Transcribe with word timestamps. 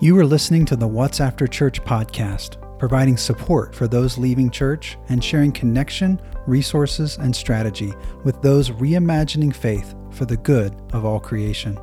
You 0.00 0.18
are 0.18 0.26
listening 0.26 0.64
to 0.66 0.76
the 0.76 0.88
What's 0.88 1.20
After 1.20 1.46
Church 1.46 1.80
podcast, 1.80 2.58
providing 2.80 3.16
support 3.16 3.76
for 3.76 3.86
those 3.86 4.18
leaving 4.18 4.50
church 4.50 4.98
and 5.08 5.22
sharing 5.22 5.52
connection, 5.52 6.20
resources, 6.48 7.16
and 7.16 7.34
strategy 7.34 7.94
with 8.24 8.42
those 8.42 8.70
reimagining 8.70 9.54
faith 9.54 9.94
for 10.10 10.24
the 10.24 10.36
good 10.36 10.74
of 10.92 11.04
all 11.04 11.20
creation. 11.20 11.78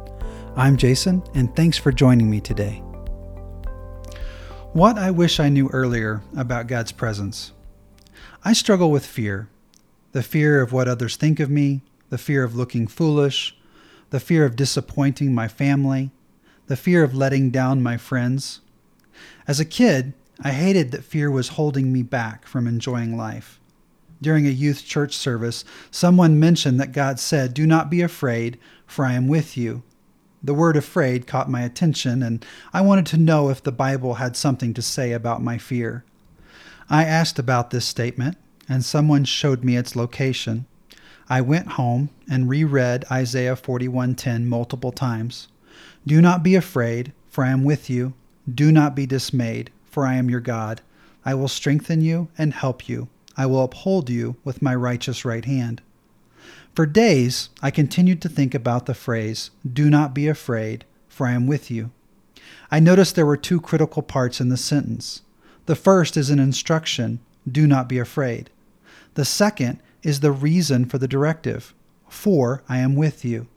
I'm 0.57 0.75
Jason, 0.75 1.23
and 1.35 1.55
thanks 1.55 1.77
for 1.77 1.93
joining 1.93 2.29
me 2.29 2.41
today. 2.41 2.83
What 4.73 4.97
I 4.97 5.09
wish 5.09 5.39
I 5.39 5.47
knew 5.47 5.69
earlier 5.69 6.21
about 6.35 6.67
God's 6.67 6.91
presence. 6.91 7.53
I 8.43 8.51
struggle 8.51 8.91
with 8.91 9.05
fear 9.05 9.47
the 10.11 10.21
fear 10.21 10.61
of 10.61 10.73
what 10.73 10.89
others 10.89 11.15
think 11.15 11.39
of 11.39 11.49
me, 11.49 11.81
the 12.09 12.17
fear 12.17 12.43
of 12.43 12.57
looking 12.57 12.87
foolish, 12.87 13.57
the 14.09 14.19
fear 14.19 14.43
of 14.43 14.57
disappointing 14.57 15.33
my 15.33 15.47
family 15.47 16.11
the 16.71 16.77
fear 16.77 17.03
of 17.03 17.13
letting 17.13 17.49
down 17.49 17.83
my 17.83 17.97
friends. 17.97 18.61
As 19.45 19.59
a 19.59 19.65
kid, 19.65 20.13
I 20.41 20.51
hated 20.51 20.91
that 20.91 21.03
fear 21.03 21.29
was 21.29 21.49
holding 21.59 21.91
me 21.91 22.01
back 22.01 22.47
from 22.47 22.65
enjoying 22.65 23.17
life. 23.17 23.59
During 24.21 24.47
a 24.47 24.51
youth 24.51 24.85
church 24.85 25.13
service, 25.13 25.65
someone 25.91 26.39
mentioned 26.39 26.79
that 26.79 26.93
God 26.93 27.19
said, 27.19 27.53
Do 27.53 27.67
not 27.67 27.89
be 27.89 28.01
afraid, 28.01 28.57
for 28.85 29.03
I 29.03 29.15
am 29.15 29.27
with 29.27 29.57
you. 29.57 29.83
The 30.41 30.53
word 30.53 30.77
afraid 30.77 31.27
caught 31.27 31.49
my 31.49 31.59
attention, 31.63 32.23
and 32.23 32.45
I 32.71 32.79
wanted 32.79 33.05
to 33.07 33.17
know 33.17 33.49
if 33.49 33.61
the 33.61 33.73
Bible 33.73 34.13
had 34.13 34.37
something 34.37 34.73
to 34.75 34.81
say 34.81 35.11
about 35.11 35.43
my 35.43 35.57
fear. 35.57 36.05
I 36.89 37.03
asked 37.03 37.37
about 37.37 37.71
this 37.71 37.83
statement, 37.83 38.37
and 38.69 38.85
someone 38.85 39.25
showed 39.25 39.65
me 39.65 39.75
its 39.75 39.97
location. 39.97 40.67
I 41.27 41.41
went 41.41 41.73
home 41.73 42.11
and 42.29 42.47
reread 42.47 43.03
Isaiah 43.11 43.57
41:10 43.57 44.45
multiple 44.45 44.93
times. 44.93 45.49
Do 46.05 46.21
not 46.21 46.43
be 46.43 46.55
afraid, 46.55 47.13
for 47.29 47.43
I 47.43 47.49
am 47.51 47.63
with 47.63 47.89
you. 47.89 48.13
Do 48.53 48.71
not 48.71 48.95
be 48.95 49.05
dismayed, 49.05 49.71
for 49.85 50.05
I 50.05 50.15
am 50.15 50.29
your 50.29 50.39
God. 50.39 50.81
I 51.23 51.33
will 51.33 51.47
strengthen 51.47 52.01
you 52.01 52.29
and 52.37 52.53
help 52.53 52.89
you. 52.89 53.07
I 53.37 53.45
will 53.45 53.63
uphold 53.63 54.09
you 54.09 54.35
with 54.43 54.61
my 54.61 54.75
righteous 54.75 55.23
right 55.23 55.45
hand. 55.45 55.81
For 56.75 56.85
days 56.85 57.49
I 57.61 57.69
continued 57.71 58.21
to 58.21 58.29
think 58.29 58.55
about 58.55 58.85
the 58.85 58.93
phrase, 58.93 59.51
Do 59.71 59.89
not 59.89 60.13
be 60.13 60.27
afraid, 60.27 60.85
for 61.07 61.27
I 61.27 61.33
am 61.33 61.45
with 61.45 61.69
you. 61.69 61.91
I 62.71 62.79
noticed 62.79 63.15
there 63.15 63.25
were 63.25 63.37
two 63.37 63.59
critical 63.59 64.01
parts 64.01 64.39
in 64.39 64.49
the 64.49 64.57
sentence. 64.57 65.21
The 65.65 65.75
first 65.75 66.17
is 66.17 66.29
an 66.29 66.39
instruction, 66.39 67.19
Do 67.49 67.67
not 67.67 67.87
be 67.89 67.99
afraid. 67.99 68.49
The 69.13 69.25
second 69.25 69.79
is 70.03 70.21
the 70.21 70.31
reason 70.31 70.85
for 70.85 70.97
the 70.97 71.07
directive, 71.07 71.73
For 72.07 72.63
I 72.67 72.79
am 72.79 72.95
with 72.95 73.23
you. 73.25 73.47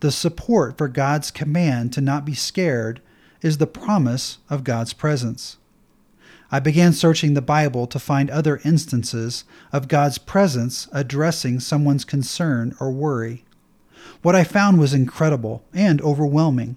The 0.00 0.10
support 0.10 0.78
for 0.78 0.88
God's 0.88 1.30
command 1.30 1.92
to 1.92 2.00
not 2.00 2.24
be 2.24 2.34
scared 2.34 3.00
is 3.42 3.58
the 3.58 3.66
promise 3.66 4.38
of 4.48 4.64
God's 4.64 4.92
presence. 4.92 5.56
I 6.52 6.58
began 6.58 6.92
searching 6.92 7.34
the 7.34 7.42
Bible 7.42 7.86
to 7.86 7.98
find 7.98 8.28
other 8.28 8.60
instances 8.64 9.44
of 9.72 9.88
God's 9.88 10.18
presence 10.18 10.88
addressing 10.92 11.60
someone's 11.60 12.04
concern 12.04 12.74
or 12.80 12.90
worry. 12.90 13.44
What 14.22 14.34
I 14.34 14.44
found 14.44 14.80
was 14.80 14.92
incredible 14.92 15.62
and 15.72 16.00
overwhelming. 16.02 16.76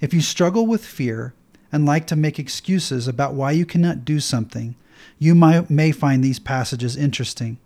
If 0.00 0.14
you 0.14 0.20
struggle 0.20 0.66
with 0.66 0.86
fear 0.86 1.34
and 1.72 1.84
like 1.84 2.06
to 2.06 2.16
make 2.16 2.38
excuses 2.38 3.08
about 3.08 3.34
why 3.34 3.50
you 3.50 3.66
cannot 3.66 4.04
do 4.04 4.20
something, 4.20 4.76
you 5.18 5.34
may 5.34 5.92
find 5.92 6.22
these 6.22 6.38
passages 6.38 6.96
interesting. 6.96 7.58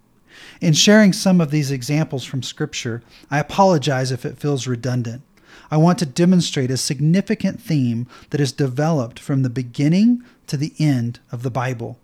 In 0.60 0.72
sharing 0.72 1.12
some 1.12 1.41
of 1.41 1.50
these 1.50 1.70
examples 1.70 2.24
from 2.24 2.42
Scripture, 2.42 3.02
I 3.30 3.38
apologize 3.38 4.12
if 4.12 4.24
it 4.24 4.38
feels 4.38 4.66
redundant. 4.66 5.22
I 5.70 5.77
want 5.77 5.98
to 6.00 6.06
demonstrate 6.06 6.70
a 6.70 6.77
significant 6.77 7.60
theme 7.60 8.06
that 8.30 8.41
is 8.41 8.52
developed 8.52 9.19
from 9.19 9.42
the 9.42 9.50
beginning 9.50 10.22
to 10.48 10.56
the 10.56 10.74
end 10.78 11.20
of 11.30 11.42
the 11.42 11.50
Bible. 11.50 11.98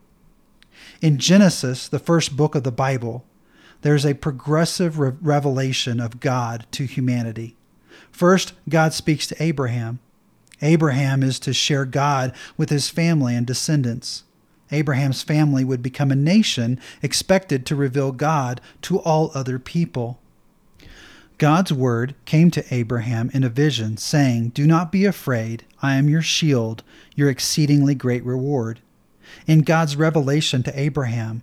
In 1.01 1.19
Genesis, 1.19 1.89
the 1.89 1.99
first 1.99 2.37
book 2.37 2.55
of 2.55 2.63
the 2.63 2.73
Bible, 2.73 3.25
there's 3.83 4.07
a 4.07 4.15
progressive 4.15 4.99
re- 4.99 5.13
revelation 5.21 6.01
of 6.01 6.21
God 6.21 6.67
to 6.73 6.85
humanity. 6.85 7.57
First, 8.11 8.53
God 8.69 8.95
speaks 8.95 9.27
to 9.27 9.43
Abraham. 9.43 9.99
Abraham 10.63 11.23
is 11.23 11.39
to 11.41 11.53
share 11.53 11.85
God 11.85 12.33
with 12.57 12.71
his 12.71 12.89
family 12.89 13.35
and 13.35 13.47
descendants. 13.47 14.23
Abraham's 14.71 15.23
family 15.23 15.65
would 15.65 15.83
become 15.83 16.11
a 16.11 16.17
nation 16.17 16.81
expected 17.03 17.65
to 17.67 17.77
reveal 17.77 18.13
God 18.13 18.61
to 18.83 18.99
all 19.01 19.31
other 19.35 19.59
people. 19.59 20.19
God's 21.39 21.73
word 21.73 22.15
came 22.25 22.51
to 22.53 22.75
Abraham 22.75 23.31
in 23.35 23.45
a 23.45 23.51
vision, 23.51 23.99
saying, 23.99 24.51
Do 24.51 24.67
not 24.67 24.91
be 24.91 25.05
afraid, 25.05 25.65
I 25.83 25.97
am 25.97 26.09
your 26.09 26.23
shield, 26.23 26.83
your 27.15 27.29
exceedingly 27.29 27.95
great 27.95 28.25
reward. 28.25 28.81
In 29.47 29.61
God's 29.61 29.97
revelation 29.97 30.63
to 30.63 30.81
Abraham, 30.81 31.43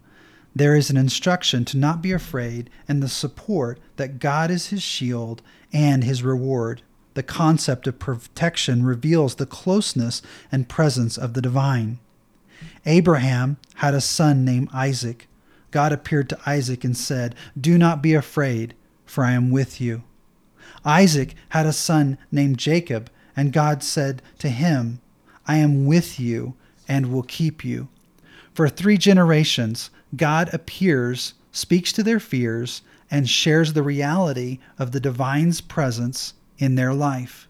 there 0.55 0.75
is 0.75 0.89
an 0.89 0.97
instruction 0.97 1.63
to 1.65 1.77
not 1.77 2.01
be 2.01 2.11
afraid 2.11 2.69
and 2.87 3.03
the 3.03 3.09
support 3.09 3.79
that 3.97 4.19
God 4.19 4.49
is 4.49 4.67
his 4.67 4.81
shield 4.81 5.41
and 5.71 6.03
his 6.03 6.23
reward. 6.23 6.81
The 7.13 7.23
concept 7.23 7.85
of 7.85 7.99
protection 7.99 8.83
reveals 8.83 9.35
the 9.35 9.45
closeness 9.45 10.21
and 10.51 10.69
presence 10.69 11.17
of 11.17 11.33
the 11.33 11.41
divine. 11.41 11.99
Abraham 12.85 13.57
had 13.75 13.93
a 13.93 14.01
son 14.01 14.45
named 14.45 14.69
Isaac. 14.73 15.27
God 15.71 15.91
appeared 15.91 16.29
to 16.29 16.39
Isaac 16.45 16.83
and 16.83 16.95
said, 16.95 17.35
Do 17.59 17.77
not 17.77 18.01
be 18.01 18.13
afraid, 18.13 18.75
for 19.05 19.23
I 19.23 19.31
am 19.31 19.51
with 19.51 19.81
you. 19.81 20.03
Isaac 20.85 21.35
had 21.49 21.65
a 21.65 21.73
son 21.73 22.17
named 22.31 22.57
Jacob, 22.57 23.09
and 23.35 23.53
God 23.53 23.83
said 23.83 24.21
to 24.39 24.49
him, 24.49 25.01
I 25.47 25.57
am 25.57 25.85
with 25.85 26.19
you 26.19 26.55
and 26.87 27.11
will 27.11 27.23
keep 27.23 27.65
you. 27.65 27.87
For 28.53 28.69
three 28.69 28.97
generations, 28.97 29.89
God 30.15 30.53
appears, 30.53 31.33
speaks 31.51 31.91
to 31.93 32.03
their 32.03 32.19
fears, 32.19 32.81
and 33.09 33.29
shares 33.29 33.73
the 33.73 33.83
reality 33.83 34.59
of 34.77 34.91
the 34.91 34.99
divine's 34.99 35.61
presence 35.61 36.33
in 36.57 36.75
their 36.75 36.93
life. 36.93 37.47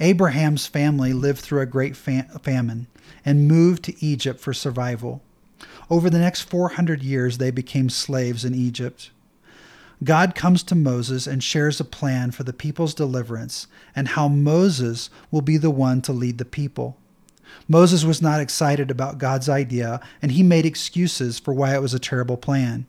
Abraham's 0.00 0.66
family 0.66 1.12
lived 1.12 1.40
through 1.40 1.60
a 1.60 1.66
great 1.66 1.96
fam- 1.96 2.28
famine 2.42 2.86
and 3.24 3.48
moved 3.48 3.84
to 3.84 4.04
Egypt 4.04 4.40
for 4.40 4.52
survival. 4.52 5.22
Over 5.90 6.10
the 6.10 6.18
next 6.18 6.42
400 6.42 7.02
years, 7.02 7.38
they 7.38 7.50
became 7.50 7.88
slaves 7.88 8.44
in 8.44 8.54
Egypt. 8.54 9.10
God 10.02 10.34
comes 10.34 10.62
to 10.64 10.74
Moses 10.74 11.26
and 11.26 11.42
shares 11.42 11.80
a 11.80 11.84
plan 11.84 12.30
for 12.30 12.42
the 12.42 12.52
people's 12.52 12.94
deliverance 12.94 13.66
and 13.94 14.08
how 14.08 14.28
Moses 14.28 15.08
will 15.30 15.40
be 15.40 15.56
the 15.56 15.70
one 15.70 16.02
to 16.02 16.12
lead 16.12 16.38
the 16.38 16.44
people. 16.44 16.96
Moses 17.68 18.04
was 18.04 18.20
not 18.20 18.40
excited 18.40 18.90
about 18.90 19.18
God's 19.18 19.48
idea, 19.48 20.00
and 20.20 20.32
he 20.32 20.42
made 20.42 20.66
excuses 20.66 21.38
for 21.38 21.54
why 21.54 21.74
it 21.74 21.82
was 21.82 21.94
a 21.94 21.98
terrible 21.98 22.36
plan. 22.36 22.86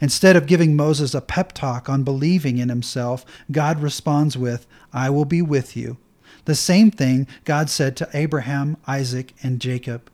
Instead 0.00 0.36
of 0.36 0.46
giving 0.46 0.76
Moses 0.76 1.14
a 1.14 1.20
pep 1.20 1.52
talk 1.52 1.88
on 1.88 2.04
believing 2.04 2.58
in 2.58 2.68
himself, 2.68 3.24
God 3.50 3.80
responds 3.80 4.36
with, 4.36 4.66
I 4.92 5.10
will 5.10 5.24
be 5.24 5.42
with 5.42 5.76
you, 5.76 5.96
the 6.44 6.54
same 6.54 6.90
thing 6.90 7.26
God 7.44 7.70
said 7.70 7.96
to 7.96 8.08
Abraham, 8.12 8.76
Isaac, 8.86 9.32
and 9.42 9.60
Jacob. 9.60 10.10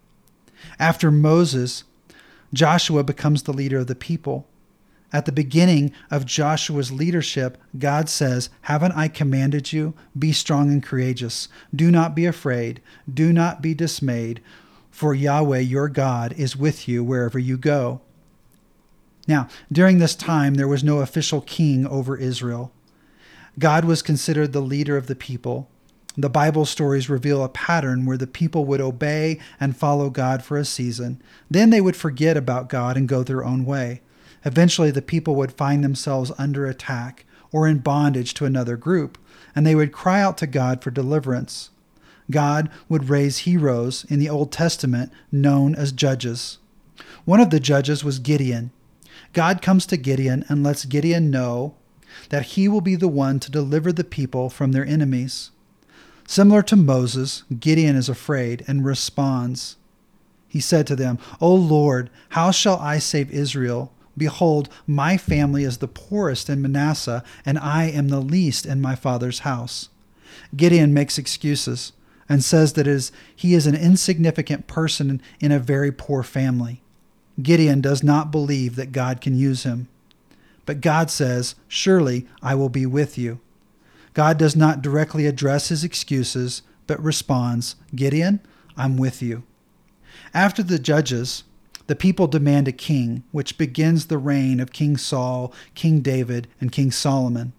After 0.79 1.11
Moses, 1.11 1.85
Joshua 2.53 3.05
becomes 3.05 3.43
the 3.43 3.53
leader 3.53 3.79
of 3.79 3.87
the 3.87 3.95
people. 3.95 4.47
At 5.13 5.27
the 5.27 5.33
beginning 5.33 5.93
of 6.11 6.25
Joshua's 6.25 6.93
leadership, 6.93 7.59
God 7.77 8.09
says, 8.09 8.49
Haven't 8.63 8.93
I 8.93 9.09
commanded 9.09 9.73
you? 9.73 9.95
Be 10.17 10.33
strong 10.33 10.71
and 10.71 10.83
courageous. 10.83 11.49
Do 11.75 11.91
not 11.91 12.15
be 12.15 12.27
afraid. 12.27 12.81
Do 13.13 13.33
not 13.33 13.61
be 13.61 13.75
dismayed, 13.75 14.41
for 14.91 15.15
Yahweh 15.15 15.61
your 15.61 15.89
God 15.89 16.33
is 16.35 16.57
with 16.57 16.87
you 16.87 17.03
wherever 17.03 17.39
you 17.39 17.57
go. 17.57 18.01
Now, 19.27 19.49
during 19.71 19.99
this 19.99 20.15
time, 20.15 20.55
there 20.55 20.69
was 20.69 20.85
no 20.85 20.99
official 20.99 21.41
king 21.41 21.87
over 21.87 22.17
Israel. 22.17 22.73
God 23.59 23.85
was 23.85 24.03
considered 24.03 24.53
the 24.53 24.61
leader 24.61 24.97
of 24.97 25.07
the 25.07 25.17
people. 25.17 25.69
The 26.21 26.29
Bible 26.29 26.67
stories 26.67 27.09
reveal 27.09 27.43
a 27.43 27.49
pattern 27.49 28.05
where 28.05 28.19
the 28.19 28.27
people 28.27 28.67
would 28.67 28.81
obey 28.81 29.41
and 29.59 29.75
follow 29.75 30.11
God 30.11 30.43
for 30.43 30.59
a 30.59 30.67
season. 30.67 31.23
Then 31.51 31.71
they 31.71 31.81
would 31.81 31.97
forget 31.97 32.37
about 32.37 32.69
God 32.69 32.99
and 32.99 33.09
go 33.09 33.23
their 33.23 33.43
own 33.43 33.65
way. 33.65 34.03
Eventually, 34.45 34.91
the 34.91 35.01
people 35.01 35.35
would 35.37 35.53
find 35.53 35.83
themselves 35.83 36.31
under 36.37 36.67
attack 36.67 37.25
or 37.53 37.67
in 37.67 37.79
bondage 37.79 38.35
to 38.35 38.45
another 38.45 38.77
group, 38.77 39.17
and 39.57 39.67
they 39.67 39.75
would 39.75 39.93
cry 39.93 40.21
out 40.21 40.37
to 40.39 40.47
God 40.47 40.83
for 40.83 40.91
deliverance. 40.91 41.71
God 42.31 42.69
would 42.87 43.09
raise 43.09 43.39
heroes 43.39 44.05
in 44.11 44.19
the 44.19 44.29
Old 44.29 44.53
Testament 44.53 45.11
known 45.33 45.75
as 45.75 45.91
judges. 45.91 46.59
One 47.25 47.41
of 47.41 47.49
the 47.49 47.61
judges 47.61 48.05
was 48.05 48.19
Gideon. 48.19 48.73
God 49.33 49.63
comes 49.63 49.87
to 49.87 49.97
Gideon 49.97 50.45
and 50.49 50.63
lets 50.63 50.85
Gideon 50.85 51.31
know 51.31 51.77
that 52.29 52.47
he 52.47 52.69
will 52.69 52.83
be 52.83 52.95
the 52.97 53.09
one 53.09 53.41
to 53.41 53.51
deliver 53.51 53.91
the 53.91 54.05
people 54.05 54.51
from 54.51 54.73
their 54.73 54.85
enemies. 54.85 55.51
Similar 56.31 56.63
to 56.63 56.77
Moses, 56.77 57.43
Gideon 57.59 57.97
is 57.97 58.09
afraid 58.09 58.63
and 58.69 58.85
responds. 58.85 59.75
He 60.47 60.61
said 60.61 60.87
to 60.87 60.95
them, 60.95 61.19
O 61.41 61.53
Lord, 61.53 62.09
how 62.29 62.53
shall 62.53 62.79
I 62.79 63.01
save 63.01 63.33
Israel? 63.33 63.93
Behold, 64.17 64.69
my 64.87 65.17
family 65.17 65.65
is 65.65 65.79
the 65.79 65.89
poorest 65.89 66.49
in 66.49 66.63
Manasseh, 66.63 67.25
and 67.45 67.59
I 67.59 67.87
am 67.87 68.11
the 68.11 68.21
least 68.21 68.65
in 68.65 68.81
my 68.81 68.95
father's 68.95 69.41
house. 69.41 69.89
Gideon 70.55 70.95
makes 70.95 71.19
excuses. 71.19 71.91
and 72.29 72.45
says 72.45 72.75
that 72.75 72.87
is, 72.87 73.11
he 73.35 73.55
is 73.55 73.67
an 73.67 73.75
insignificant 73.75 74.69
person 74.69 75.21
in 75.41 75.51
a 75.51 75.59
very 75.59 75.91
poor 75.91 76.23
family. 76.23 76.81
Gideon 77.43 77.81
does 77.81 78.05
not 78.05 78.31
believe 78.31 78.77
that 78.77 78.93
God 78.93 79.21
can 79.21 79.37
use 79.37 79.65
him. 79.65 79.89
But 80.65 80.81
God 80.81 81.11
says, 81.11 81.57
Surely 81.67 82.29
I 82.41 82.55
will 82.55 82.69
be 82.69 82.87
with 82.87 83.19
you. 83.19 83.41
God 84.15 84.39
does 84.39 84.57
not 84.57 84.83
directly 84.83 85.27
address 85.27 85.69
his 85.69 85.85
excuses, 85.85 86.63
but 86.87 87.03
responds, 87.03 87.77
Gideon, 87.95 88.41
I'm 88.77 88.97
with 88.97 89.23
you. 89.23 89.45
After 90.35 90.63
the 90.63 90.79
judges, 90.79 91.45
the 91.87 91.97
people 91.97 92.27
demand 92.27 92.69
a 92.69 92.73
king, 92.73 93.25
which 93.33 93.59
begins 93.59 94.07
the 94.07 94.19
reign 94.19 94.61
of 94.61 94.73
King 94.73 94.97
Saul, 94.97 95.53
King 95.75 96.01
David, 96.01 96.49
and 96.61 96.73
King 96.73 96.91
Solomon. 96.91 97.53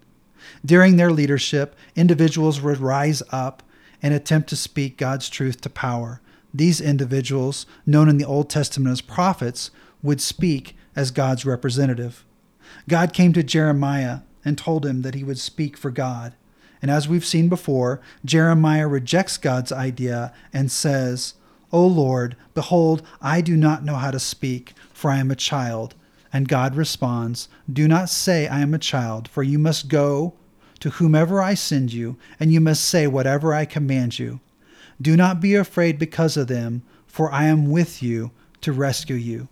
During 0.65 0.95
their 0.95 1.11
leadership, 1.11 1.75
individuals 1.95 2.61
would 2.61 2.79
rise 2.79 3.21
up 3.31 3.63
and 4.01 4.13
attempt 4.13 4.49
to 4.49 4.55
speak 4.55 4.97
God's 4.97 5.29
truth 5.29 5.61
to 5.61 5.69
power. 5.69 6.21
These 6.53 6.81
individuals, 6.81 7.65
known 7.85 8.09
in 8.09 8.17
the 8.17 8.25
Old 8.25 8.49
Testament 8.49 8.91
as 8.91 9.01
prophets, 9.01 9.71
would 10.01 10.19
speak 10.19 10.75
as 10.95 11.11
God's 11.11 11.45
representative. 11.45 12.25
God 12.89 13.13
came 13.13 13.33
to 13.33 13.43
Jeremiah 13.43 14.19
and 14.43 14.57
told 14.57 14.85
him 14.85 15.01
that 15.03 15.15
he 15.15 15.23
would 15.23 15.39
speak 15.39 15.77
for 15.77 15.91
God. 15.91 16.33
And 16.81 16.89
as 16.89 17.07
we've 17.07 17.25
seen 17.25 17.47
before, 17.47 18.01
Jeremiah 18.25 18.87
rejects 18.87 19.37
God's 19.37 19.71
idea 19.71 20.33
and 20.51 20.71
says, 20.71 21.35
O 21.71 21.85
Lord, 21.85 22.35
behold, 22.53 23.03
I 23.21 23.41
do 23.41 23.55
not 23.55 23.85
know 23.85 23.95
how 23.95 24.11
to 24.11 24.19
speak, 24.19 24.73
for 24.93 25.11
I 25.11 25.17
am 25.17 25.31
a 25.31 25.35
child. 25.35 25.95
And 26.33 26.47
God 26.47 26.75
responds, 26.75 27.49
Do 27.71 27.87
not 27.87 28.09
say, 28.09 28.47
I 28.47 28.61
am 28.61 28.73
a 28.73 28.79
child, 28.79 29.27
for 29.27 29.43
you 29.43 29.59
must 29.59 29.89
go 29.89 30.33
to 30.79 30.89
whomever 30.91 31.41
I 31.41 31.53
send 31.53 31.93
you, 31.93 32.17
and 32.39 32.51
you 32.51 32.59
must 32.59 32.83
say 32.83 33.05
whatever 33.05 33.53
I 33.53 33.65
command 33.65 34.17
you. 34.17 34.39
Do 34.99 35.15
not 35.15 35.39
be 35.39 35.55
afraid 35.55 35.99
because 35.99 36.37
of 36.37 36.47
them, 36.47 36.83
for 37.05 37.31
I 37.31 37.45
am 37.45 37.69
with 37.69 38.01
you 38.01 38.31
to 38.61 38.71
rescue 38.71 39.15
you. 39.15 39.47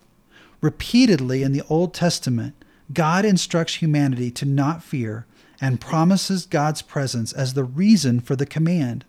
Repeatedly 0.61 1.43
in 1.43 1.51
the 1.51 1.63
Old 1.69 1.93
Testament, 1.93 2.55
God 2.91 3.25
instructs 3.25 3.75
humanity 3.75 4.31
to 4.31 4.45
not 4.45 4.83
fear 4.83 5.25
and 5.61 5.81
promises 5.81 6.45
God's 6.45 6.81
presence 6.81 7.33
as 7.33 7.53
the 7.53 7.63
reason 7.63 8.19
for 8.19 8.35
the 8.35 8.45
command. 8.45 9.05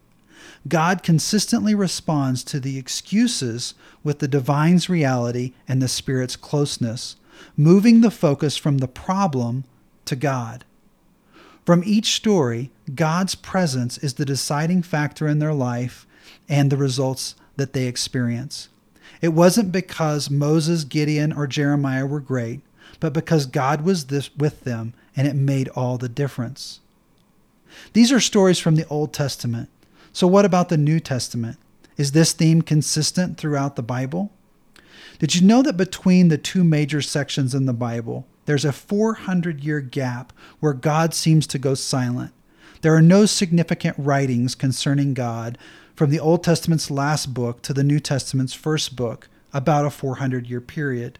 God 0.69 1.03
consistently 1.03 1.75
responds 1.75 2.45
to 2.45 2.61
the 2.61 2.79
excuses 2.79 3.75
with 4.03 4.19
the 4.19 4.29
divine's 4.29 4.89
reality 4.89 5.53
and 5.67 5.81
the 5.81 5.89
Spirit's 5.89 6.37
closeness, 6.37 7.17
moving 7.57 8.01
the 8.01 8.11
focus 8.11 8.57
from 8.57 8.79
the 8.79 8.89
problem 8.89 9.65
to 10.05 10.17
God. 10.17 10.65
From 11.65 11.83
each 11.85 12.15
story, 12.15 12.71
God's 12.95 13.35
presence 13.35 13.97
is 13.99 14.15
the 14.15 14.25
deciding 14.25 14.83
factor 14.83 15.29
in 15.29 15.39
their 15.39 15.55
life 15.55 16.07
and 16.49 16.71
the 16.71 16.77
results 16.77 17.37
that 17.57 17.73
they 17.73 17.87
experience. 17.87 18.69
It 19.21 19.29
wasn't 19.29 19.71
because 19.71 20.31
Moses, 20.31 20.85
Gideon, 20.85 21.33
or 21.33 21.47
Jeremiah 21.47 22.07
were 22.07 22.21
great, 22.21 22.61
but 22.99 23.13
because 23.13 23.47
God 23.47 23.83
was 23.83 24.07
this, 24.07 24.35
with 24.37 24.65
them 24.65 24.95
and 25.17 25.27
it 25.27 25.35
made 25.35 25.69
all 25.71 25.99
the 25.99 26.09
difference. 26.09 26.81
These 27.93 28.13
are 28.13 28.21
stories 28.21 28.59
from 28.59 28.77
the 28.77 28.87
Old 28.89 29.13
Testament. 29.13 29.69
So, 30.13 30.27
what 30.27 30.45
about 30.45 30.69
the 30.69 30.77
New 30.77 31.01
Testament? 31.01 31.59
Is 31.97 32.13
this 32.13 32.33
theme 32.33 32.63
consistent 32.63 33.37
throughout 33.37 33.77
the 33.77 33.83
Bible? 33.83 34.33
Did 35.19 35.35
you 35.35 35.47
know 35.47 35.63
that 35.63 35.77
between 35.77 36.29
the 36.29 36.39
two 36.39 36.65
major 36.65 37.03
sections 37.03 37.55
in 37.55 37.67
the 37.67 37.73
Bible, 37.73 38.27
there's 38.47 38.65
a 38.65 38.73
400 38.73 39.63
year 39.63 39.81
gap 39.81 40.33
where 40.61 40.73
God 40.73 41.15
seems 41.15 41.47
to 41.49 41.59
go 41.59 41.75
silent? 41.75 42.33
There 42.81 42.95
are 42.95 43.03
no 43.03 43.27
significant 43.27 43.97
writings 43.99 44.55
concerning 44.55 45.13
God 45.13 45.59
from 45.95 46.11
the 46.11 46.21
Old 46.21 46.43
Testament's 46.43 46.91
last 46.91 47.35
book 47.35 47.61
to 47.63 47.75
the 47.75 47.85
New 47.85 48.01
Testament's 48.01 48.55
first 48.55 48.97
book, 48.97 49.29
about 49.53 49.85
a 49.85 49.91
400 49.91 50.47
year 50.47 50.61
period. 50.61 51.19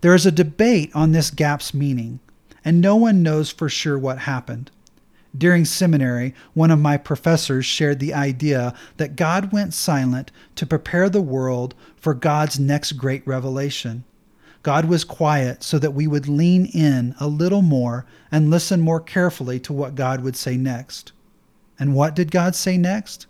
There 0.00 0.14
is 0.14 0.24
a 0.24 0.32
debate 0.32 0.90
on 0.94 1.12
this 1.12 1.30
gap's 1.30 1.74
meaning, 1.74 2.20
and 2.64 2.80
no 2.80 2.96
one 2.96 3.22
knows 3.22 3.50
for 3.50 3.68
sure 3.68 3.98
what 3.98 4.20
happened. 4.20 4.70
During 5.36 5.64
seminary, 5.64 6.34
one 6.52 6.70
of 6.70 6.78
my 6.78 6.98
professors 6.98 7.64
shared 7.64 8.00
the 8.00 8.12
idea 8.12 8.74
that 8.98 9.16
God 9.16 9.50
went 9.52 9.72
silent 9.72 10.30
to 10.56 10.66
prepare 10.66 11.08
the 11.08 11.22
world 11.22 11.74
for 11.96 12.12
God's 12.12 12.60
next 12.60 12.92
great 12.92 13.26
revelation. 13.26 14.04
God 14.62 14.84
was 14.84 15.04
quiet 15.04 15.62
so 15.62 15.78
that 15.78 15.94
we 15.94 16.06
would 16.06 16.28
lean 16.28 16.66
in 16.66 17.14
a 17.18 17.26
little 17.26 17.62
more 17.62 18.04
and 18.30 18.50
listen 18.50 18.80
more 18.80 19.00
carefully 19.00 19.58
to 19.60 19.72
what 19.72 19.94
God 19.94 20.22
would 20.22 20.36
say 20.36 20.56
next. 20.56 21.12
And 21.78 21.94
what 21.94 22.14
did 22.14 22.30
God 22.30 22.54
say 22.54 22.76
next? 22.76 23.26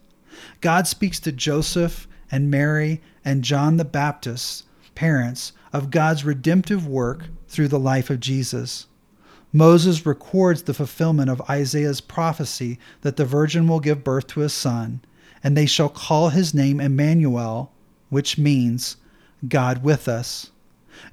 God 0.61 0.87
speaks 0.87 1.20
to 1.20 1.32
Joseph 1.32 2.06
and 2.31 2.50
Mary 2.50 3.00
and 3.25 3.44
John 3.44 3.76
the 3.76 3.84
Baptist, 3.84 4.64
parents, 4.94 5.52
of 5.73 5.90
God's 5.90 6.25
redemptive 6.25 6.87
work 6.87 7.29
through 7.49 7.69
the 7.69 7.79
life 7.79 8.11
of 8.11 8.20
Jesus. 8.20 8.88
Moses 9.53 10.07
records 10.07 10.63
the 10.63 10.73
fulfillment 10.73 11.29
of 11.29 11.43
Isaiah's 11.43 12.01
prophecy 12.01 12.79
that 13.03 13.17
the 13.17 13.27
virgin 13.27 13.69
will 13.69 13.81
give 13.81 14.03
birth 14.03 14.27
to 14.29 14.43
a 14.43 14.49
son, 14.49 15.01
and 15.45 15.57
they 15.57 15.67
shall 15.67 15.91
call 15.91 16.31
his 16.31 16.55
name 16.55 16.81
Emmanuel, 16.81 17.71
which 18.09 18.39
means 18.39 18.97
God 19.47 19.83
with 19.83 20.09
us. 20.09 20.51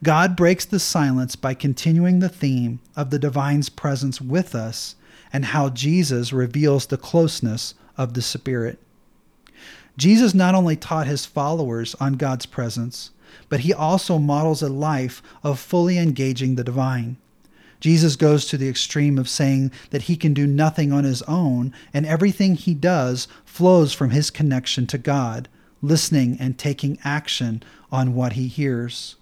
God 0.04 0.38
breaks 0.38 0.64
the 0.66 0.80
silence 0.80 1.36
by 1.36 1.54
continuing 1.54 2.20
the 2.20 2.30
theme 2.30 2.80
of 2.96 3.10
the 3.10 3.20
divine's 3.20 3.70
presence 3.70 4.22
with 4.22 4.56
us 4.56 4.96
and 5.34 5.46
how 5.46 5.70
Jesus 5.70 6.32
reveals 6.32 6.86
the 6.86 6.98
closeness 6.98 7.74
of 7.98 8.14
the 8.14 8.22
Spirit. 8.22 8.80
Jesus 9.98 10.34
not 10.34 10.56
only 10.56 10.78
taught 10.78 11.08
his 11.08 11.26
followers 11.26 11.94
on 11.96 12.14
God's 12.14 12.46
presence, 12.46 13.12
but 13.50 13.62
he 13.62 13.74
also 13.74 14.18
models 14.18 14.62
a 14.62 14.70
life 14.70 15.22
of 15.44 15.60
fully 15.60 15.98
engaging 15.98 16.56
the 16.56 16.64
divine. 16.64 17.18
Jesus 17.80 18.16
goes 18.16 18.46
to 18.46 18.58
the 18.58 18.70
extreme 18.70 19.18
of 19.18 19.30
saying 19.30 19.72
that 19.92 20.04
he 20.04 20.18
can 20.18 20.34
do 20.34 20.46
nothing 20.46 20.92
on 20.92 21.04
his 21.04 21.22
own, 21.24 21.74
and 21.94 22.06
everything 22.06 22.56
he 22.56 22.74
does 22.74 23.28
flows 23.46 23.94
from 23.94 24.10
his 24.10 24.30
connection 24.30 24.86
to 24.88 24.98
God, 24.98 25.48
listening 25.82 26.38
and 26.40 26.58
taking 26.58 27.00
action 27.04 27.64
on 27.92 28.14
what 28.14 28.34
he 28.34 28.48
hears. 28.48 29.16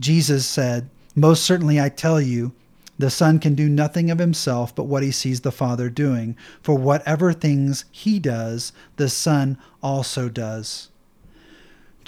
Jesus 0.00 0.46
said, 0.46 0.88
Most 1.14 1.44
certainly 1.44 1.78
I 1.80 1.90
tell 1.90 2.20
you, 2.20 2.52
the 2.98 3.10
Son 3.10 3.38
can 3.38 3.54
do 3.54 3.68
nothing 3.68 4.10
of 4.10 4.18
himself 4.18 4.74
but 4.74 4.84
what 4.84 5.02
he 5.02 5.10
sees 5.10 5.40
the 5.40 5.52
Father 5.52 5.88
doing, 5.88 6.36
for 6.62 6.74
whatever 6.76 7.32
things 7.32 7.84
he 7.90 8.18
does, 8.18 8.72
the 8.96 9.08
Son 9.08 9.58
also 9.82 10.28
does. 10.28 10.88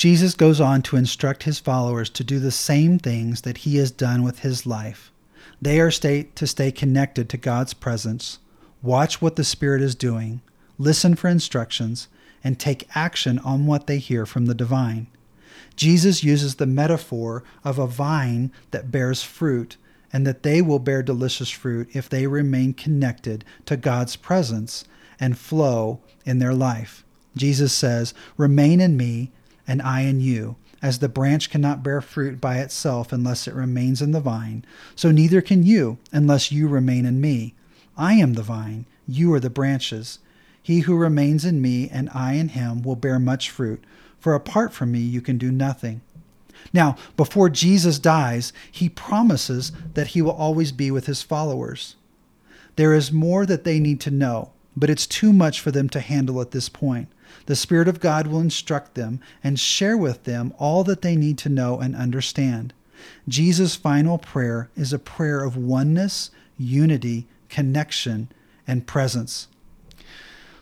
Jesus 0.03 0.35
goes 0.35 0.61
on 0.61 0.83
to 0.83 0.97
instruct 0.97 1.45
his 1.45 1.61
followers 1.61 2.11
to 2.11 2.25
do 2.25 2.41
the 2.41 2.51
same 2.51 2.99
things 2.99 3.43
that 3.43 3.59
he 3.59 3.77
has 3.77 3.93
done 3.93 4.25
with 4.25 4.41
his 4.41 4.67
life. 4.67 5.13
They 5.61 5.79
are 5.79 5.93
to 5.93 6.47
stay 6.49 6.73
connected 6.73 7.29
to 7.29 7.37
God's 7.37 7.73
presence, 7.73 8.41
watch 8.83 9.23
what 9.23 9.37
the 9.37 9.45
Spirit 9.45 9.81
is 9.81 9.95
doing, 9.95 10.43
listen 10.77 11.15
for 11.15 11.29
instructions, 11.29 12.09
and 12.43 12.59
take 12.59 12.89
action 12.97 13.39
on 13.39 13.67
what 13.67 13.87
they 13.87 13.99
hear 13.99 14.27
from 14.27 14.47
the 14.47 14.57
divine. 14.57 15.07
Jesus 15.77 16.25
uses 16.25 16.57
the 16.57 16.67
metaphor 16.67 17.45
of 17.63 17.79
a 17.79 17.87
vine 17.87 18.51
that 18.73 18.91
bears 18.91 19.23
fruit 19.23 19.77
and 20.13 20.27
that 20.27 20.43
they 20.43 20.61
will 20.61 20.81
bear 20.81 21.05
delicious 21.05 21.51
fruit 21.51 21.89
if 21.95 22.09
they 22.09 22.27
remain 22.27 22.75
connected 22.75 23.45
to 23.67 23.77
God's 23.77 24.17
presence 24.17 24.85
and 25.21 25.39
flow 25.39 26.01
in 26.25 26.41
their 26.41 26.55
life. 26.55 27.05
Jesus 27.37 27.73
says, 27.73 28.15
Remain 28.37 28.81
in 28.81 28.97
me, 28.97 29.31
and 29.73 29.81
I 29.81 30.03
in 30.03 30.21
you. 30.21 30.57
As 30.83 30.99
the 30.99 31.09
branch 31.09 31.49
cannot 31.49 31.83
bear 31.83 32.03
fruit 32.03 32.43
by 32.43 32.59
itself 32.59 33.11
unless 33.11 33.49
it 33.49 33.55
remains 33.55 34.03
in 34.03 34.11
the 34.11 34.21
vine, 34.21 34.67
so 34.95 35.11
neither 35.11 35.41
can 35.41 35.63
you 35.63 35.97
unless 36.13 36.53
you 36.53 36.69
remain 36.69 37.07
in 37.07 37.23
me. 37.23 37.55
I 37.97 38.15
am 38.15 38.35
the 38.35 38.43
vine, 38.43 38.85
you 39.09 39.33
are 39.33 39.41
the 39.41 39.49
branches. 39.49 40.19
He 40.63 40.81
who 40.81 40.95
remains 40.95 41.47
in 41.47 41.63
me 41.63 41.89
and 41.89 42.11
I 42.13 42.35
in 42.35 42.49
him 42.51 42.83
will 42.83 42.97
bear 42.97 43.19
much 43.19 43.49
fruit, 43.49 43.83
for 44.21 44.35
apart 44.35 44.75
from 44.75 44.93
me 44.93 44.99
you 44.99 45.23
can 45.23 45.39
do 45.39 45.51
nothing. 45.51 46.03
Now, 46.75 46.97
before 47.17 47.49
Jesus 47.49 47.99
dies, 47.99 48.53
he 48.71 48.91
promises 48.91 49.73
that 49.95 50.09
he 50.09 50.21
will 50.21 50.33
always 50.33 50.71
be 50.71 50.91
with 50.91 51.07
his 51.07 51.23
followers. 51.23 51.97
There 52.77 52.93
is 52.93 53.11
more 53.11 53.47
that 53.47 53.65
they 53.65 53.81
need 53.81 54.01
to 54.03 54.11
know, 54.11 54.51
but 54.77 54.91
it's 54.91 55.07
too 55.07 55.33
much 55.33 55.61
for 55.61 55.71
them 55.71 55.89
to 55.89 56.01
handle 56.01 56.43
at 56.43 56.51
this 56.51 56.69
point. 56.69 57.09
The 57.47 57.57
Spirit 57.57 57.89
of 57.89 58.01
God 58.01 58.27
will 58.27 58.41
instruct 58.41 58.95
them 58.95 59.21
and 59.43 59.59
share 59.59 59.97
with 59.97 60.25
them 60.25 60.53
all 60.59 60.85
that 60.85 61.03
they 61.03 61.17
need 61.17 61.39
to 61.39 61.49
know 61.49 61.81
and 61.81 61.97
understand. 61.97 62.73
Jesus' 63.29 63.75
final 63.75 64.19
prayer 64.19 64.71
is 64.77 64.93
a 64.93 64.99
prayer 64.99 65.43
of 65.43 65.57
oneness, 65.57 66.31
unity, 66.59 67.27
connection, 67.49 68.29
and 68.67 68.87
presence. 68.87 69.49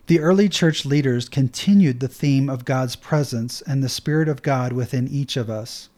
The 0.06 0.20
early 0.20 0.48
church 0.48 0.84
leaders 0.84 1.28
continued 1.28 2.00
the 2.00 2.08
theme 2.08 2.48
of 2.48 2.64
God's 2.64 2.96
presence 2.96 3.62
and 3.62 3.82
the 3.82 3.88
Spirit 3.88 4.28
of 4.28 4.42
God 4.42 4.72
within 4.72 5.06
each 5.06 5.36
of 5.36 5.48
us. 5.48 5.88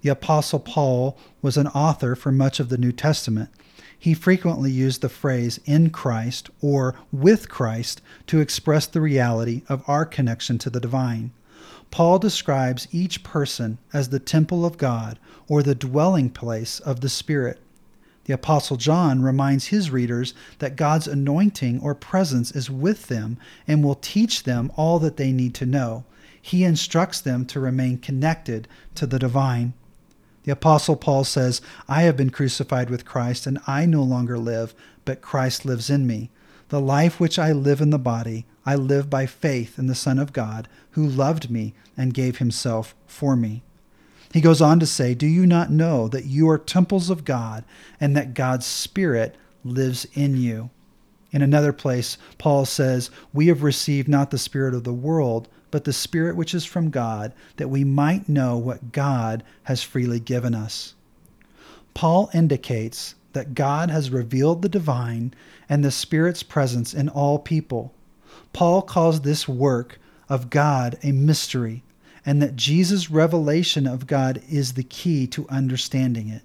The 0.00 0.10
Apostle 0.10 0.60
Paul 0.60 1.18
was 1.42 1.56
an 1.56 1.66
author 1.68 2.14
for 2.14 2.30
much 2.30 2.60
of 2.60 2.68
the 2.68 2.78
New 2.78 2.92
Testament. 2.92 3.50
he 3.98 4.14
frequently 4.14 4.70
used 4.70 5.00
the 5.00 5.08
phrase 5.08 5.58
in 5.64 5.90
Christ 5.90 6.50
or 6.60 6.94
with 7.10 7.48
Christ 7.48 8.00
to 8.28 8.40
express 8.40 8.86
the 8.86 9.00
reality 9.00 9.62
of 9.68 9.82
our 9.88 10.04
connection 10.06 10.58
to 10.58 10.70
the 10.70 10.80
divine. 10.80 11.32
Paul 11.90 12.18
describes 12.18 12.86
each 12.92 13.22
person 13.22 13.78
as 13.92 14.10
the 14.10 14.20
temple 14.20 14.64
of 14.64 14.78
God 14.78 15.18
or 15.48 15.62
the 15.62 15.74
dwelling 15.74 16.30
place 16.30 16.80
of 16.80 17.00
the 17.00 17.08
Spirit. 17.08 17.58
The 18.26 18.34
Apostle 18.34 18.76
John 18.76 19.22
reminds 19.22 19.66
his 19.66 19.90
readers 19.90 20.34
that 20.58 20.76
God's 20.76 21.08
anointing 21.08 21.80
or 21.80 21.94
presence 21.94 22.52
is 22.52 22.70
with 22.70 23.06
them 23.06 23.38
and 23.66 23.82
will 23.82 23.94
teach 23.94 24.44
them 24.44 24.70
all 24.76 24.98
that 24.98 25.16
they 25.16 25.32
need 25.32 25.54
to 25.54 25.66
know. 25.66 26.04
He 26.40 26.62
instructs 26.62 27.20
them 27.20 27.46
to 27.46 27.58
remain 27.58 27.98
connected 27.98 28.68
to 28.96 29.06
the 29.06 29.18
divine. 29.18 29.72
The 30.44 30.52
Apostle 30.52 30.96
Paul 30.96 31.24
says, 31.24 31.60
I 31.88 32.02
have 32.02 32.16
been 32.16 32.30
crucified 32.30 32.90
with 32.90 33.04
Christ, 33.04 33.46
and 33.46 33.58
I 33.66 33.86
no 33.86 34.02
longer 34.02 34.38
live, 34.38 34.74
but 35.04 35.20
Christ 35.20 35.64
lives 35.64 35.90
in 35.90 36.06
me. 36.06 36.30
The 36.68 36.80
life 36.80 37.18
which 37.18 37.38
I 37.38 37.52
live 37.52 37.80
in 37.80 37.90
the 37.90 37.98
body, 37.98 38.46
I 38.64 38.74
live 38.74 39.08
by 39.08 39.26
faith 39.26 39.78
in 39.78 39.86
the 39.86 39.94
Son 39.94 40.18
of 40.18 40.32
God, 40.32 40.68
who 40.92 41.06
loved 41.06 41.50
me 41.50 41.74
and 41.96 42.14
gave 42.14 42.38
himself 42.38 42.94
for 43.06 43.36
me. 43.36 43.62
He 44.32 44.40
goes 44.40 44.60
on 44.60 44.78
to 44.80 44.86
say, 44.86 45.14
Do 45.14 45.26
you 45.26 45.46
not 45.46 45.70
know 45.70 46.08
that 46.08 46.26
you 46.26 46.48
are 46.50 46.58
temples 46.58 47.08
of 47.08 47.24
God 47.24 47.64
and 48.00 48.16
that 48.16 48.34
God's 48.34 48.66
Spirit 48.66 49.36
lives 49.64 50.06
in 50.12 50.36
you? 50.36 50.70
In 51.30 51.42
another 51.42 51.72
place, 51.72 52.18
Paul 52.36 52.64
says, 52.64 53.10
We 53.32 53.46
have 53.48 53.62
received 53.62 54.08
not 54.08 54.30
the 54.30 54.38
Spirit 54.38 54.74
of 54.74 54.84
the 54.84 54.92
world, 54.92 55.48
but 55.70 55.84
the 55.84 55.92
Spirit 55.92 56.36
which 56.36 56.54
is 56.54 56.64
from 56.64 56.90
God, 56.90 57.32
that 57.56 57.68
we 57.68 57.84
might 57.84 58.28
know 58.28 58.56
what 58.56 58.92
God 58.92 59.42
has 59.64 59.82
freely 59.82 60.20
given 60.20 60.54
us. 60.54 60.94
Paul 61.94 62.30
indicates 62.32 63.14
that 63.32 63.54
God 63.54 63.90
has 63.90 64.10
revealed 64.10 64.62
the 64.62 64.68
divine 64.68 65.34
and 65.68 65.84
the 65.84 65.90
Spirit's 65.90 66.42
presence 66.42 66.94
in 66.94 67.08
all 67.08 67.38
people. 67.38 67.92
Paul 68.52 68.82
calls 68.82 69.20
this 69.20 69.48
work 69.48 70.00
of 70.28 70.50
God 70.50 70.98
a 71.02 71.12
mystery 71.12 71.82
and 72.24 72.42
that 72.42 72.56
Jesus' 72.56 73.10
revelation 73.10 73.86
of 73.86 74.06
God 74.06 74.42
is 74.50 74.72
the 74.72 74.82
key 74.82 75.26
to 75.28 75.48
understanding 75.48 76.28
it. 76.28 76.42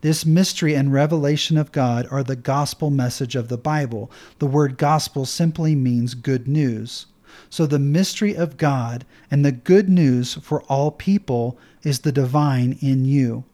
This 0.00 0.26
mystery 0.26 0.74
and 0.74 0.92
revelation 0.92 1.56
of 1.56 1.72
God 1.72 2.06
are 2.10 2.22
the 2.22 2.36
gospel 2.36 2.90
message 2.90 3.34
of 3.34 3.48
the 3.48 3.56
Bible. 3.56 4.10
The 4.38 4.46
word 4.46 4.76
gospel 4.76 5.24
simply 5.24 5.74
means 5.74 6.14
good 6.14 6.46
news. 6.46 7.06
So 7.50 7.66
the 7.66 7.78
mystery 7.78 8.34
of 8.34 8.56
God 8.56 9.04
and 9.30 9.44
the 9.44 9.52
good 9.52 9.88
news 9.88 10.34
for 10.34 10.62
all 10.64 10.90
people 10.90 11.58
is 11.82 12.00
the 12.00 12.12
divine 12.12 12.78
in 12.80 13.04
you. 13.04 13.44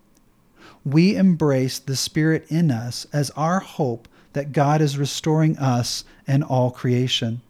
We 0.84 1.16
embrace 1.16 1.78
the 1.78 1.96
Spirit 1.96 2.46
in 2.48 2.70
us 2.70 3.06
as 3.12 3.30
our 3.30 3.60
hope 3.60 4.08
that 4.32 4.52
God 4.52 4.80
is 4.80 4.98
restoring 4.98 5.58
us 5.58 6.04
and 6.26 6.42
all 6.42 6.70
creation. 6.70 7.42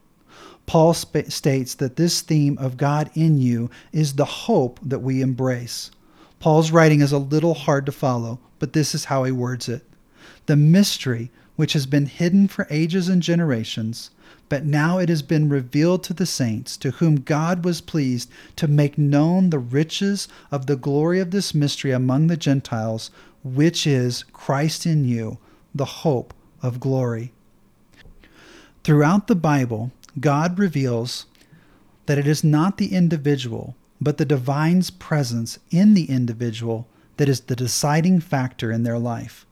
Paul 0.66 0.94
sp- 0.94 1.28
states 1.28 1.74
that 1.74 1.96
this 1.96 2.20
theme 2.20 2.56
of 2.58 2.76
God 2.76 3.10
in 3.14 3.38
you 3.38 3.70
is 3.92 4.14
the 4.14 4.24
hope 4.24 4.78
that 4.82 5.00
we 5.00 5.20
embrace. 5.20 5.90
Paul's 6.38 6.70
writing 6.70 7.00
is 7.00 7.12
a 7.12 7.18
little 7.18 7.54
hard 7.54 7.86
to 7.86 7.92
follow, 7.92 8.38
but 8.58 8.72
this 8.72 8.94
is 8.94 9.06
how 9.06 9.24
he 9.24 9.32
words 9.32 9.68
it. 9.68 9.84
The 10.46 10.56
mystery, 10.56 11.30
which 11.60 11.74
has 11.74 11.84
been 11.84 12.06
hidden 12.06 12.48
for 12.48 12.66
ages 12.70 13.06
and 13.06 13.22
generations, 13.22 14.10
but 14.48 14.64
now 14.64 14.96
it 14.96 15.10
has 15.10 15.20
been 15.20 15.46
revealed 15.46 16.02
to 16.02 16.14
the 16.14 16.24
saints, 16.24 16.74
to 16.74 16.92
whom 16.92 17.20
God 17.20 17.66
was 17.66 17.82
pleased 17.82 18.30
to 18.56 18.66
make 18.66 18.96
known 18.96 19.50
the 19.50 19.58
riches 19.58 20.26
of 20.50 20.64
the 20.64 20.74
glory 20.74 21.20
of 21.20 21.32
this 21.32 21.54
mystery 21.54 21.90
among 21.90 22.28
the 22.28 22.36
Gentiles, 22.38 23.10
which 23.44 23.86
is 23.86 24.22
Christ 24.32 24.86
in 24.86 25.04
you, 25.04 25.36
the 25.74 25.84
hope 25.84 26.32
of 26.62 26.80
glory. 26.80 27.30
Throughout 28.82 29.26
the 29.26 29.34
Bible, 29.34 29.92
God 30.18 30.58
reveals 30.58 31.26
that 32.06 32.16
it 32.16 32.26
is 32.26 32.42
not 32.42 32.78
the 32.78 32.94
individual, 32.94 33.76
but 34.00 34.16
the 34.16 34.24
divine's 34.24 34.88
presence 34.88 35.58
in 35.70 35.92
the 35.92 36.08
individual 36.08 36.88
that 37.18 37.28
is 37.28 37.40
the 37.40 37.54
deciding 37.54 38.20
factor 38.20 38.72
in 38.72 38.82
their 38.82 38.98
life. 38.98 39.44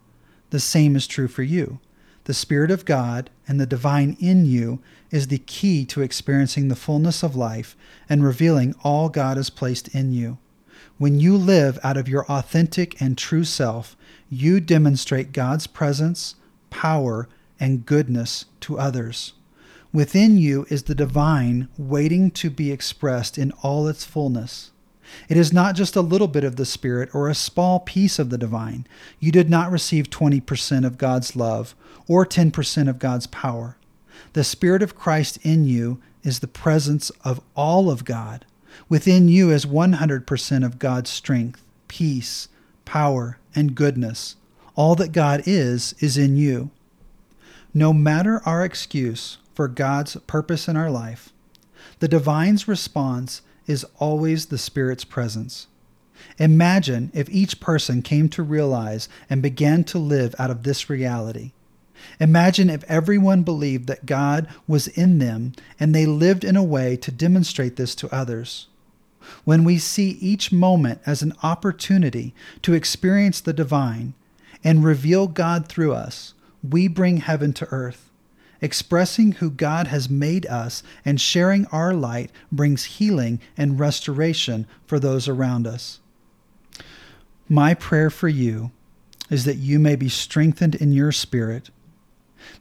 The 0.49 0.59
same 0.59 0.97
is 0.97 1.07
true 1.07 1.29
for 1.29 1.43
you. 1.43 1.81
The 2.29 2.35
Spirit 2.35 2.71
of 2.71 2.85
God 2.85 3.31
and 3.47 3.59
the 3.59 3.65
divine 3.65 4.15
in 4.21 4.45
you 4.45 4.81
is 5.11 5.29
the 5.29 5.39
key 5.39 5.87
to 5.87 6.03
experiencing 6.03 6.69
the 6.69 6.77
fullness 6.77 7.23
of 7.23 7.35
life 7.35 7.75
and 8.07 8.23
revealing 8.23 8.75
all 8.85 9.09
God 9.09 9.39
has 9.39 9.49
placed 9.49 9.89
in 9.95 10.13
you. 10.13 10.37
When 10.99 11.19
you 11.19 11.39
live 11.39 11.79
out 11.83 11.97
of 11.97 12.07
your 12.07 12.31
authentic 12.31 13.01
and 13.01 13.17
true 13.17 13.45
self, 13.45 13.97
you 14.29 14.61
demonstrate 14.61 15.33
God's 15.33 15.67
presence, 15.67 16.35
power, 16.69 17.31
and 17.59 17.87
goodness 17.87 18.45
to 18.61 18.79
others. 18.79 19.33
Within 19.91 20.37
you 20.37 20.67
is 20.69 20.83
the 20.83 20.95
divine 20.95 21.71
waiting 21.79 22.31
to 22.33 22.51
be 22.51 22.71
expressed 22.71 23.39
in 23.39 23.53
all 23.63 23.89
its 23.89 24.05
fullness. 24.05 24.71
It 25.29 25.37
is 25.37 25.53
not 25.53 25.75
just 25.75 25.97
a 25.97 26.01
little 26.01 26.29
bit 26.29 26.45
of 26.45 26.57
the 26.57 26.67
Spirit 26.67 27.15
or 27.15 27.29
a 27.29 27.35
small 27.35 27.81
piece 27.81 28.19
of 28.19 28.31
the 28.31 28.39
divine. 28.39 28.87
You 29.19 29.33
did 29.33 29.51
not 29.51 29.71
receive 29.71 30.11
20% 30.11 30.87
of 30.87 30.99
God's 30.99 31.37
love 31.37 31.75
or 32.07 32.25
10% 32.27 32.89
of 32.89 32.99
God's 32.99 33.27
power. 33.27 33.77
The 34.33 34.45
Spirit 34.45 34.83
of 34.83 34.95
Christ 34.95 35.39
in 35.43 35.65
you 35.65 36.01
is 36.23 36.41
the 36.41 36.49
presence 36.49 37.11
of 37.25 37.41
all 37.55 37.91
of 37.91 38.05
God. 38.05 38.45
Within 38.89 39.29
you 39.29 39.51
is 39.51 39.67
100% 39.67 40.65
of 40.65 40.79
God's 40.79 41.11
strength, 41.11 41.65
peace, 41.89 42.49
power, 42.85 43.39
and 43.55 43.75
goodness. 43.75 44.37
All 44.75 44.95
that 44.97 45.13
God 45.13 45.43
is, 45.47 45.95
is 45.99 46.17
in 46.17 46.37
you. 46.37 46.71
No 47.75 47.93
matter 47.93 48.41
our 48.47 48.65
excuse 48.65 49.39
for 49.55 49.69
God's 49.69 50.17
purpose 50.27 50.69
in 50.69 50.77
our 50.77 50.91
life, 50.91 51.33
the 51.99 52.09
divine's 52.09 52.69
response 52.69 53.43
is 53.69 53.87
always 53.99 54.47
the 54.47 54.59
Spirit's 54.59 55.05
presence. 55.05 55.69
Imagine 56.39 57.13
if 57.15 57.31
each 57.31 57.61
person 57.61 58.03
came 58.03 58.29
to 58.31 58.43
realize 58.43 59.09
and 59.31 59.41
began 59.41 59.85
to 59.85 59.99
live 59.99 60.35
out 60.39 60.51
of 60.51 60.65
this 60.65 60.91
reality. 60.91 61.53
Imagine 62.21 62.71
if 62.71 62.85
everyone 62.85 63.43
believed 63.43 63.87
that 63.89 64.07
God 64.07 64.49
was 64.67 64.89
in 64.89 65.19
them 65.19 65.53
and 65.79 65.95
they 65.95 66.07
lived 66.07 66.45
in 66.45 66.57
a 66.57 66.65
way 66.65 66.97
to 66.97 67.13
demonstrate 67.13 67.77
this 67.77 67.95
to 67.97 68.15
others. 68.15 68.69
When 69.45 69.65
we 69.65 69.79
see 69.79 70.11
each 70.21 70.53
moment 70.53 71.01
as 71.05 71.23
an 71.23 71.35
opportunity 71.43 72.35
to 72.63 72.73
experience 72.73 73.41
the 73.41 73.53
divine 73.53 74.15
and 74.65 74.85
reveal 74.85 75.27
God 75.27 75.69
through 75.69 75.93
us, 75.93 76.35
we 76.69 76.89
bring 76.89 77.19
heaven 77.19 77.53
to 77.55 77.69
earth. 77.71 78.08
Expressing 78.61 79.33
who 79.33 79.51
God 79.51 79.87
has 79.87 80.11
made 80.11 80.47
us 80.47 80.83
and 81.05 81.21
sharing 81.21 81.67
our 81.67 81.95
light 81.95 82.31
brings 82.51 82.85
healing 82.85 83.41
and 83.57 83.79
restoration 83.79 84.67
for 84.87 84.99
those 84.99 85.29
around 85.29 85.67
us. 85.67 86.01
My 87.49 87.75
prayer 87.75 88.11
for 88.11 88.29
you 88.29 88.73
is 89.31 89.45
that 89.45 89.57
you 89.57 89.79
may 89.79 89.97
be 89.97 90.09
strengthened 90.09 90.75
in 90.75 90.93
your 90.93 91.13
spirit, 91.13 91.71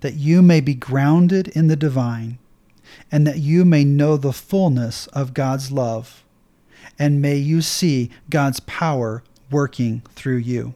that 0.01 0.15
you 0.15 0.41
may 0.41 0.61
be 0.61 0.75
grounded 0.75 1.47
in 1.49 1.67
the 1.67 1.75
divine, 1.75 2.37
and 3.11 3.25
that 3.25 3.39
you 3.39 3.65
may 3.65 3.83
know 3.83 4.17
the 4.17 4.33
fullness 4.33 5.07
of 5.07 5.33
God's 5.33 5.71
love, 5.71 6.23
and 6.99 7.21
may 7.21 7.35
you 7.35 7.61
see 7.61 8.09
God's 8.29 8.59
power 8.61 9.23
working 9.51 10.01
through 10.13 10.37
you. 10.37 10.73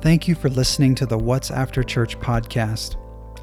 Thank 0.00 0.28
you 0.28 0.34
for 0.34 0.50
listening 0.50 0.94
to 0.96 1.06
the 1.06 1.18
What's 1.18 1.50
After 1.50 1.82
Church 1.82 2.18
podcast. 2.18 2.96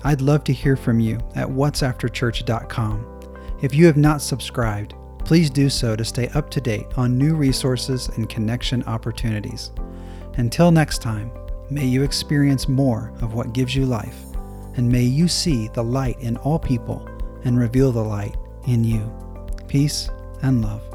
I'd 0.04 0.22
love 0.22 0.44
to 0.46 0.54
hear 0.54 0.76
from 0.76 1.00
you 1.00 1.20
at 1.36 1.48
whatsafterchurch.com. 1.48 3.06
If 3.62 3.76
you 3.76 3.86
have 3.86 3.98
not 3.98 4.22
subscribed, 4.22 4.96
please 5.20 5.50
do 5.50 5.70
so 5.70 5.96
to 5.96 6.04
stay 6.04 6.28
up 6.30 6.50
to 6.52 6.62
date 6.62 6.88
on 6.98 7.18
new 7.18 7.36
resources 7.36 8.10
and 8.10 8.28
connection 8.28 8.84
opportunities. 8.84 9.72
Until 10.38 10.72
next 10.72 11.02
time, 11.02 11.32
may 11.70 11.86
you 11.86 12.04
experience 12.04 12.68
more 12.68 13.14
of 13.22 13.34
what 13.34 13.54
gives 13.54 13.76
you 13.76 13.86
life, 13.86 14.26
and 14.76 14.90
may 14.90 15.04
you 15.04 15.28
see 15.28 15.68
the 15.70 15.84
light 15.84 16.20
in 16.20 16.38
all 16.38 16.58
people 16.58 17.08
and 17.44 17.60
reveal 17.60 17.92
the 17.92 18.04
light 18.04 18.36
in 18.68 18.84
you. 18.84 19.12
Peace 19.68 20.10
and 20.42 20.64
love. 20.64 20.91